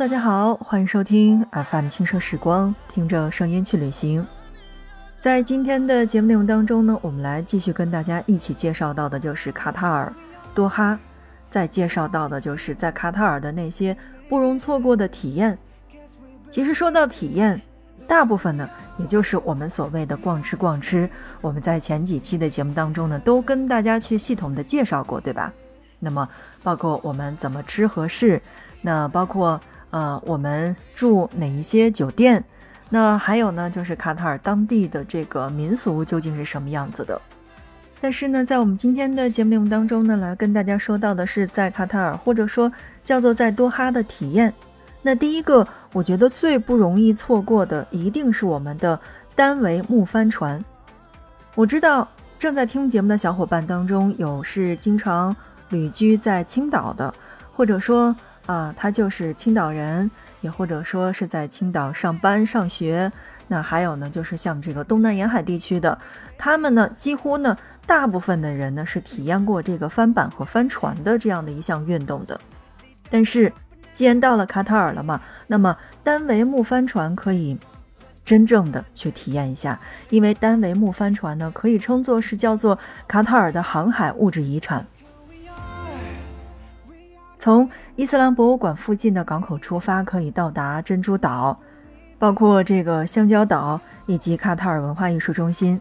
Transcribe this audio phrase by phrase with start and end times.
[0.00, 4.26] 大家好，欢迎收听 FM 轻奢时光，听着声音去旅行。
[5.20, 10.10] 在今天的节目内容当中呢，我们来继续跟大家一起介绍到的就是卡塔尔
[10.54, 10.98] 多哈，
[11.50, 13.94] 再介绍到的就是在卡塔尔的那些
[14.26, 15.58] 不容错过的体验。
[16.50, 17.60] 其实说到体验，
[18.08, 21.06] 大部分呢，也就是我们所谓的逛吃逛吃。
[21.42, 25.52] 我们在前几期的节目当中呢，都跟大家去系统的介绍过，对吧？
[25.98, 26.26] 那么
[26.62, 28.40] 包括我们怎么吃合适，
[28.80, 32.42] 那包括呃我们住哪一些酒店。
[32.88, 37.20] 那还有呢，就是卡塔尔当地的这个民俗究竟是什么样子的？
[38.00, 42.72] 但是呢，在我们今天的节目内容当中呢，来跟大家说到的是在卡塔尔或者说
[43.04, 44.52] 叫做在多哈的体验。
[45.02, 48.98] 那第一个，我觉得最不容易错过的，一定是我们的
[49.34, 50.62] 单桅木帆船。
[51.54, 55.34] 我知道正在听节目的小伙伴当中，有是经常
[55.68, 57.14] 旅居在青岛的，
[57.54, 58.14] 或者说
[58.46, 60.10] 啊，他就是青岛人。
[60.40, 63.12] 也或者说是在青岛上班上学，
[63.48, 65.98] 那还有呢，就是像这个东南沿海地区的，
[66.38, 72.40] 他们呢，几乎呢，大部分的人呢是体验过这个帆板和帆船的这样的一项运动的。
[73.10, 73.52] 但是，
[73.92, 77.58] 既然到了卡塔尔了嘛，那么单桅木帆船可以
[78.24, 84.86] 真正的去体验一下，因为单桅木帆船呢，可以称作是叫做卡塔尔的航海物质遗产。
[87.40, 91.58] 从伊斯兰博物馆附近的港口出发，可以到达珍珠岛，
[92.18, 95.80] 包括这个香蕉岛以及卡塔尔文化艺术中心，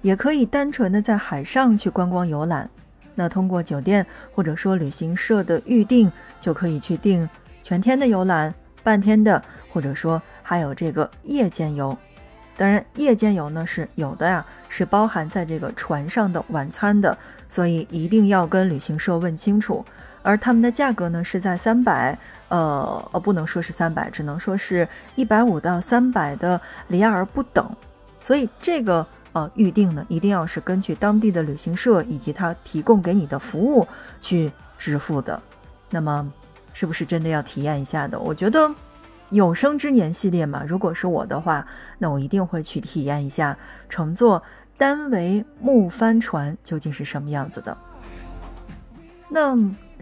[0.00, 2.70] 也可以单纯的在海上去观光游览。
[3.14, 7.28] 那通过酒店或者说旅行社的预订，就可以去订
[7.62, 11.94] 全天的游览、半天的，或者说还有这个夜间游。
[12.56, 17.18] 当然，夜间游呢是有的呀，是包含在这个船上的晚餐的，
[17.50, 19.84] 所以一定要跟旅行社问清楚。
[20.24, 26.58] 而他们的价格呢是在三百，呃呃，不能说是三百，只能说是一百五到三百的
[26.88, 27.70] 里亚尔不等。
[28.22, 33.86] 所以这个呃预定呢，一定要是根据当地的旅行社以及他提供给你的服务
[34.18, 35.38] 去支付的。
[35.90, 36.32] 那么，
[36.72, 38.18] 是不是真的要体验一下的？
[38.18, 38.74] 我觉得
[39.28, 41.66] 有生之年系列嘛，如果是我的话，
[41.98, 43.54] 那我一定会去体验一下
[43.90, 44.42] 乘坐
[44.78, 47.76] 单桅木帆船究竟是什么样子的。
[49.28, 49.54] 那。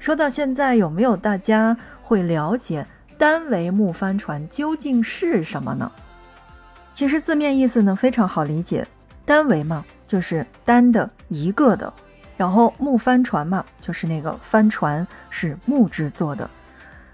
[0.03, 2.85] 说到现在，有没有大家会了解
[3.17, 5.89] 单桅木帆船究竟是什么呢？
[6.93, 8.85] 其实字面意思呢非常好理解，
[9.25, 11.95] 单桅嘛就是单的一个的，
[12.37, 16.51] 然后木帆船嘛就是那个帆船是木质做的。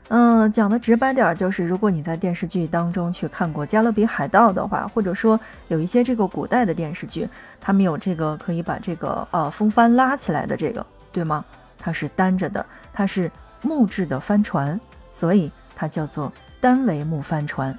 [0.08, 5.38] 嗯，讲的直白点儿就是，如果你在电视剧当中去看过《加勒比海盗》的话，或者说
[5.68, 7.28] 有一些这个古代的电视剧，
[7.60, 11.44] 他们有这个可以把这个呃风帆拉起来的这个，对吗？
[11.78, 13.30] 它是单着的，它是
[13.62, 14.80] 木质的帆船，
[15.12, 17.76] 所以它叫做单桅木帆船。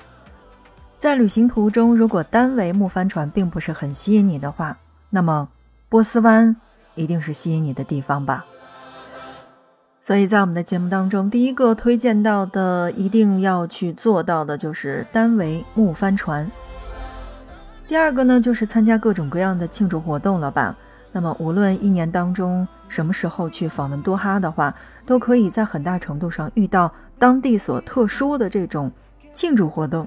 [0.97, 4.77] 在旅行途中，如果单桅木帆船并不是很吸引你的话，
[5.09, 5.47] 那么
[5.87, 6.55] 波斯湾
[6.95, 8.45] 一定是吸引你的地方吧。
[10.01, 16.49] 所以在我们的节目当中，第一个推荐到的一定要去做到的就是单桅木帆船。
[17.87, 20.75] 第二个呢，就是参加各种各样的庆祝活动了吧。
[21.11, 28.91] 那么无论一年当中，什么时候去访问多哈的话，都可以在很大程度上遇到当地所特殊的这种
[29.33, 30.05] 庆祝活动。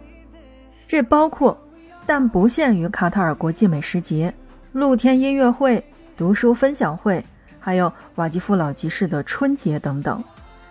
[0.86, 1.56] 这包括，
[2.04, 4.34] 但不限于卡塔尔国际美食节、
[4.72, 5.82] 露天音乐会、
[6.16, 7.24] 读书分享会，
[7.58, 10.22] 还有瓦吉夫老集市的春节等等。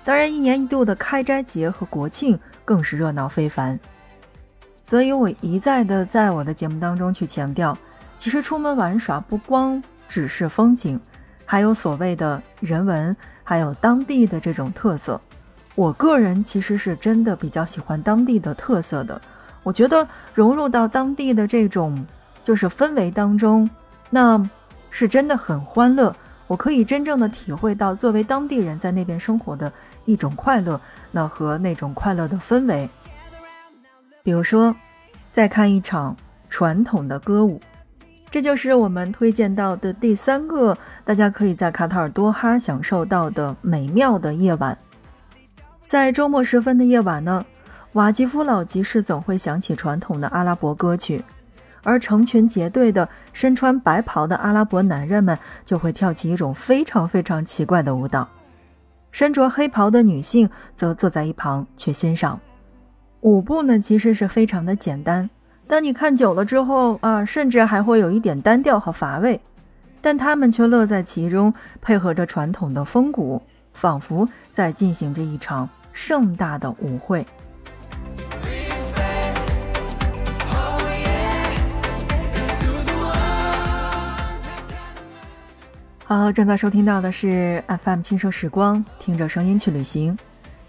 [0.03, 3.79] 当然，一年一度的开斋节和国庆更是热闹非凡。
[4.83, 7.77] 所以我一再的在我的节目当中去强调，
[8.17, 11.00] 其实出门玩耍不光只是风景。
[11.51, 13.13] 还有所谓的人文，
[13.44, 15.19] 还有当地的这种特色。
[15.75, 19.22] 我个人其实是真的比较喜欢当地的特色的。
[19.62, 22.06] 我觉得融入到当地的这种
[22.41, 23.69] 就是氛围当中，
[24.09, 24.41] 那
[24.91, 26.16] 是真的很欢乐。
[26.47, 29.69] 我可以真正的体会到作为当地人在那边生活的
[30.06, 30.80] 一种快乐，
[31.12, 32.89] 那和那种快乐的氛围。
[34.24, 34.74] 比如说，
[35.33, 36.15] 再看一场
[36.50, 37.62] 传统的歌舞。
[38.31, 44.75] 这就是我们推荐到的第三个，大家可以在卡塔尔多哈享受到的美妙的夜晚。
[45.86, 47.45] 在周末时分的夜晚呢，
[47.92, 51.22] 瓦吉夫老集市总会响起传统的阿拉伯歌曲，
[51.83, 58.25] 而成群结队的身穿白袍的阿拉伯男人们就会跳起一种非常非常奇怪的舞蹈，
[59.12, 62.39] 身着黑袍的女性则坐在一旁去欣赏。
[63.19, 65.30] 舞步呢，其实是非常的简单。
[65.71, 69.39] 当你看久了之后啊，甚至还会有一点单调和乏味，
[70.01, 73.41] 但他们却乐在其中，配合着传统的风骨，
[73.71, 77.25] 仿佛在进行着一场盛大的舞会。
[86.03, 90.17] 好，正在收听到的是 FM 轻奢时光，听着声音去旅行。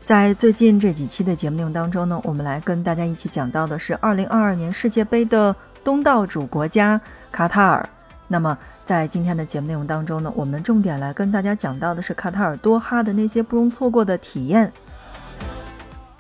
[0.04, 5.54] 在最近这几期的节目内容当中呢，我们来跟大家一起讲到的是2022年世界杯的
[5.84, 7.00] 东道主国家
[7.31, 7.88] 卡塔尔。
[8.26, 14.72] 那么在今天的节目内容当中呢，我们重点来跟大家讲到的是卡塔尔多哈的那些不容错过的体验。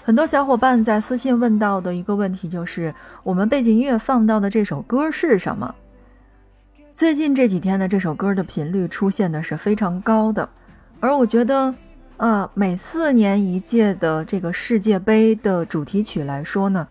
[0.04, 2.94] 很多小伙伴在私信问到的一个问题就是，
[3.24, 5.74] 我们背景音乐放到的这首歌是什么？
[6.92, 10.48] 最近这几天呢，这首歌的频率出现的是非常高的，
[11.00, 11.74] 而我觉得，
[12.22, 16.86] 啊，每四年一届的这个世界杯的主题曲来说呢，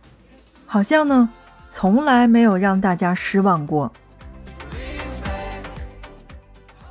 [0.65, 1.29] 好像呢，
[1.69, 3.89] 从来没有让大家失望过。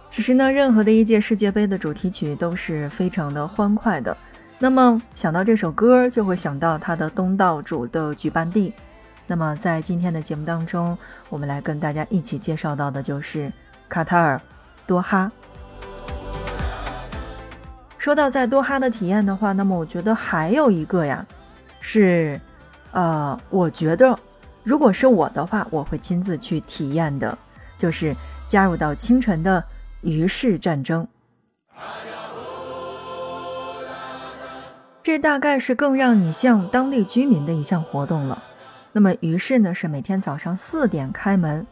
[0.09, 4.17] 其实呢，任何的一届世界杯的主题曲都是非常的欢快的，
[4.59, 8.73] 那么想到这首歌，就会想到它的东道主的举办地。
[9.27, 10.97] 那么，在今天的节目当中，
[11.29, 13.53] 我们来跟大家一起介绍到的就是
[13.87, 14.41] 卡塔尔
[14.87, 15.31] 多哈。
[18.00, 21.25] 说到在多哈的体验的话，那么我觉得还有一个呀，
[21.82, 22.41] 是，
[22.93, 24.19] 呃，我觉得
[24.64, 27.37] 如果是我的话，我会亲自去体验的，
[27.76, 28.17] 就是
[28.49, 29.62] 加入到清晨的
[30.00, 31.06] 鱼市战争。
[35.03, 38.43] 这大概是更让你像当地居民的一项活动了。
[38.93, 41.67] 那么，于是呢，是每天早上四点开门，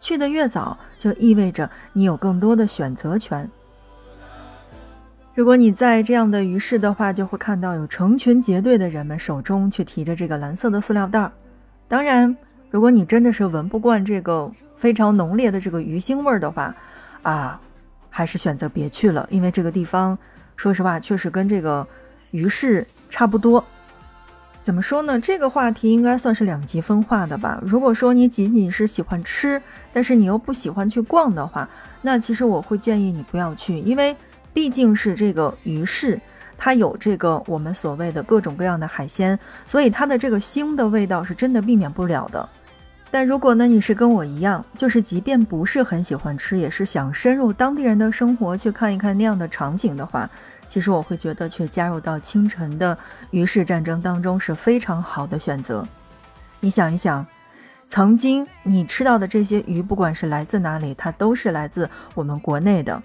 [0.00, 3.48] 去的越早，就意味着你有更多的选择权。
[5.38, 11.30] 如果你在这样的鱼市的话，就会看到有成群结队的人们手中却提着这个蓝色的塑料袋儿。
[11.86, 12.36] 当然，
[12.72, 16.74] 如果你真的是闻不惯这个非常浓烈的这个鱼腥味儿的话，
[17.22, 17.60] 啊，
[18.10, 20.18] 还是选择别去了，因为这个地方，
[20.56, 21.86] 说实话，确实跟这个
[22.32, 23.64] 鱼市差不多。
[24.60, 25.20] 怎么说呢？
[25.20, 27.62] 这个话题应该算是两极分化的吧。
[27.64, 29.62] 如果说你仅仅是喜欢吃，
[29.92, 31.68] 但是你又不喜欢去逛的话，
[32.02, 34.16] 那其实我会建议你不要去，因为
[34.52, 36.20] 毕竟是这个鱼市，
[36.56, 42.48] 它有这个我们所谓的各种各样的海鲜，所以它的这个腥的味道是真的避免不了的。
[43.10, 50.28] 但如果呢，你是跟我一样，就是即便不是很喜欢吃，也是想深入当地人的生活去看一看那样的场景的话。
[50.68, 52.98] 其实我会觉得，去加入到清晨的
[53.30, 55.82] 鱼市战争当中是非常好的选择。
[56.60, 57.24] 你想一想，
[57.88, 63.02] 曾经你吃到的这些鱼，不管是来自哪里，它都是来自我们国内的。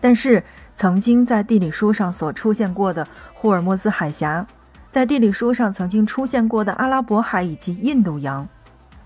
[0.00, 0.42] 但是，
[0.74, 4.46] 曾经在地理书上所出现过的霍尔木兹海峡，
[4.90, 8.48] 在地理书上曾经出现过的阿拉伯海以及印度洋，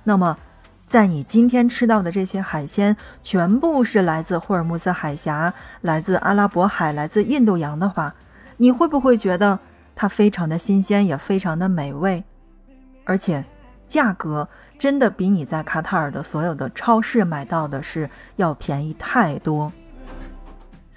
[0.05, 0.37] 那么。
[0.89, 8.13] 在你今天吃到的这些海鲜，全部是来自霍尔木兹海峡、来自阿拉伯海、来自印度洋的话，
[8.57, 9.57] 你会不会觉得
[9.95, 12.25] 它非常的新鲜，也非常的美味？
[13.05, 13.45] 而且，
[13.87, 14.49] 价格
[14.81, 19.73] 真的比你在卡塔尔的所有的超市买到的是要便宜太多。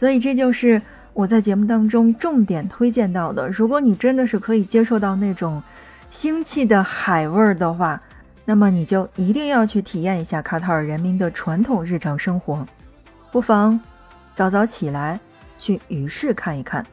[0.03, 0.81] 所以，这就是
[1.13, 3.47] 我在节目当中重点推荐到的。
[3.47, 5.63] 如果你真的是可以接受到那种
[6.11, 8.01] 腥气的海味儿的话，
[8.43, 12.67] 那么你就一定要去体验一下卡塔尔人民的传统日常生活，
[13.31, 13.79] 不妨
[14.35, 15.17] 早早起来
[15.57, 16.85] 去鱼市看一看。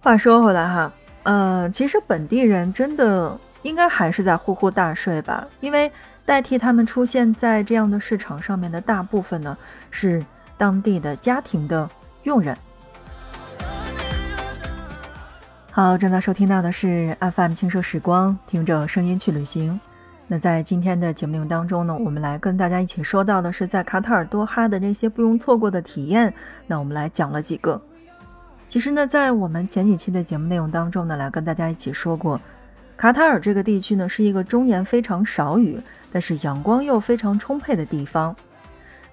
[0.00, 0.90] 话说回来哈，
[1.24, 5.92] 呃，其实本地人真的应该还是在呼呼大睡吧，因为
[6.24, 9.54] 代替他们出现在这样的市场上面的大部分呢
[9.90, 10.24] 是
[10.62, 11.90] 当地的家庭的
[12.22, 12.56] 佣人。
[15.72, 19.80] 好，正在收听到的是 FM 轻奢时光，听着声音去旅行。
[20.28, 26.32] 那在今天的节目内容当中呢，我们来跟大家一起说到的是在卡塔尔多哈的那些不容错过的体验。
[26.68, 27.82] 那我们来讲了几个。
[28.68, 32.40] 其实呢，在我们前几期的节目内容当中呢，来跟大家一起说过，
[32.96, 35.80] 卡塔尔这个地区呢是一个终年非常少雨，
[36.12, 38.36] 但是阳光又非常充沛的地方。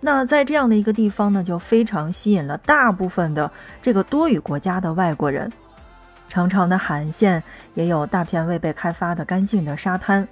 [0.01, 3.51] 那在这样的一个地方呢，就非常吸引了大部分的
[3.81, 5.51] 这个多语国家的外国人。
[6.29, 10.27] 长长的海岸线也有大片未被开发的干净的沙滩，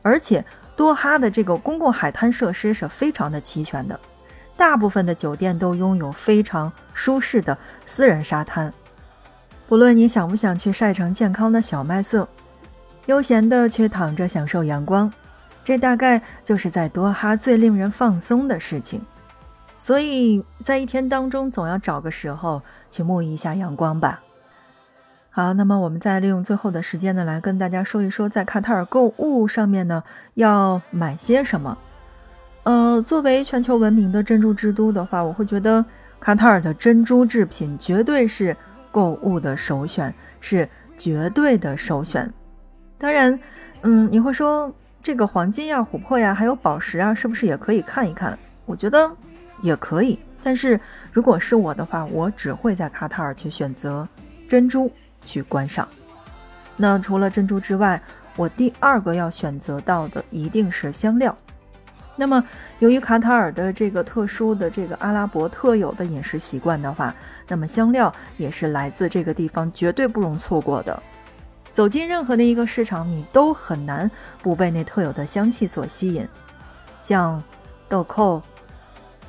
[0.00, 0.44] 而且
[0.76, 3.98] 多哈的这个公共海滩设施是非常的齐全的，
[4.56, 8.72] 大部分的酒店都拥有非常舒适的私人沙滩。
[9.68, 12.28] 不论你想不想去晒成健康的小麦色，
[13.06, 15.12] 悠闲的去躺着享受阳光，
[15.64, 19.00] 这大概就是在多哈最令人放松的事情。
[19.78, 24.20] 所以在一天当中，总要找个时候去沐浴一下阳光吧。
[25.30, 30.04] 好，那么我们再利用最后的时间呢，来跟大家说一说，在卡塔尔购物上面呢，
[30.34, 31.78] 要买些什么。
[32.64, 35.84] 呃，作为全球闻名的珍珠之都的话，我会觉得
[36.20, 38.56] 卡塔尔的珍珠制品绝对是
[38.90, 42.32] 购物的首选，是绝对的首选。
[42.98, 43.36] 当然，
[43.80, 48.38] 嗯，你会说这个黄金呀、琥珀呀，还有宝石啊，是不是也可以看一看？
[48.66, 49.10] 我觉得
[49.60, 50.80] 也可以，但是
[51.10, 54.06] 如果是我的话，我只会在卡塔尔去选择
[54.48, 54.90] 珍珠
[55.24, 55.88] 去观赏。
[56.76, 58.00] 那除了珍珠之外，
[58.36, 61.36] 我第二个要选择到的一定是香料。
[62.14, 62.44] 那么，
[62.78, 67.12] 由于卡塔尔的这个特殊的这个阿拉伯特有的饮食习惯的话，
[67.48, 71.02] 那么香料也是来自这个地方绝对不容错过的。
[71.72, 74.10] 走进任何的一个市场，你都很难
[74.42, 76.26] 不被那特有的香气所吸引，
[77.00, 77.42] 像
[77.88, 78.42] 豆蔻、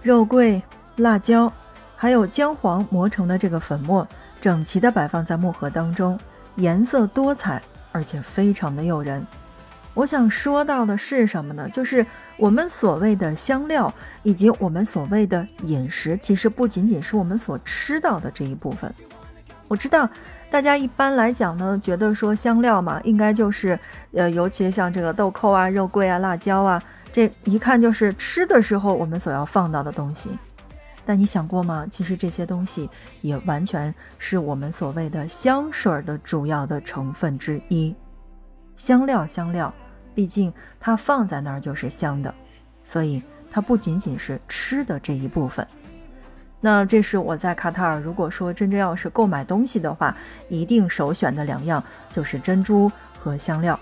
[0.02, 0.62] 肉桂、
[0.98, 1.52] 辣椒，
[1.96, 4.08] 还有姜黄磨成的这个粉末，
[4.42, 6.20] 整齐地摆放在木盒当中，
[6.56, 9.26] 颜色多彩，而且非常的诱人。
[9.94, 11.70] 我想说到的是什么呢？
[11.70, 18.94] 就是我们所谓的香料，以及我们所谓的饮食，其实不仅仅是我们所吃到的这一部分。
[19.68, 20.10] 我知道
[20.54, 23.78] 大家一般来讲呢，觉得说香料嘛，应该就是，
[24.12, 26.80] 呃，尤其像这个豆蔻啊、肉桂啊、辣椒啊，
[27.12, 30.30] 这一看就是吃的时候我们所要放到的东西。
[31.08, 31.88] 但你想过吗？
[31.90, 32.88] 其实这些东西
[33.22, 37.96] 也完全是我们所谓的香水的主要的成分之一。
[38.78, 39.74] 香料，香料。
[40.14, 42.32] 毕竟它放在那儿就是香的，
[42.84, 45.68] 所以它不仅仅是吃的这一部分。
[46.66, 50.16] 那这是我在卡塔尔，如果说真正要是购买东西的话，
[50.48, 51.84] 一定首选的两样
[52.16, 52.90] 就是珍珠
[53.20, 53.78] 和香料。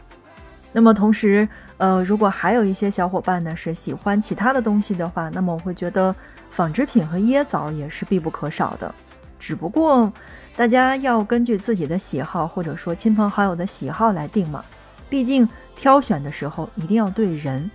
[0.73, 1.47] 那么同时，
[1.77, 6.15] 呃，如果还有一些小伙伴呢是喜欢其他的东西的话，那么我会觉得
[6.49, 8.91] 纺织品和椰枣也是必不可少的。
[9.37, 10.11] 只不过
[10.55, 14.65] 大家要根据自己的喜好或者说亲朋好友的喜好来定嘛，
[15.07, 15.47] 毕竟。
[15.73, 17.71] 挑选的时候一定要对人，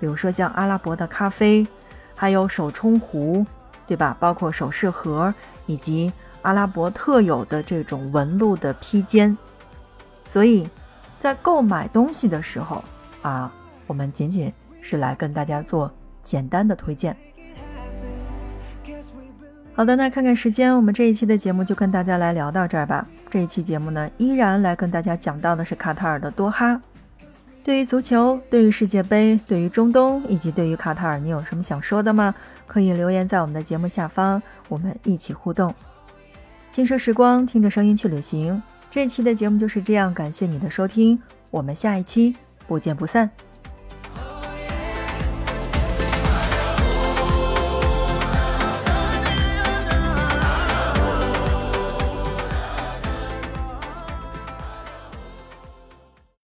[0.00, 1.66] 比如说像阿拉伯的咖啡，
[2.14, 3.44] 还有手冲壶，
[3.92, 4.16] 对吧？
[4.18, 5.34] 包括首饰盒，
[5.66, 9.36] 以及阿拉伯特有的这种纹路的披肩。
[10.24, 10.66] 所以，
[11.20, 12.82] 在购买东西的时候
[13.20, 13.52] 啊，
[13.86, 15.92] 我们仅仅是来跟大家做
[16.24, 17.14] 简单的推荐。
[19.74, 23.06] 好的，那看看时间，我们这一期的节目就跟大家来聊到这儿吧。
[23.28, 26.80] 这一期节目呢，依然来跟大家讲到的是卡塔尔的多哈。
[27.64, 32.34] 对于足球，对于世界杯，对于中东，以及对于卡塔尔，你有什么想说的吗？
[32.66, 35.72] 可以留言在我们的节目下方，我们一起互动。
[36.72, 38.60] 轻奢时光，听着声音去旅行。
[38.90, 42.34] 这期的节目就是这样，感谢你的收听，我们下一期
[42.66, 43.30] 不见不散。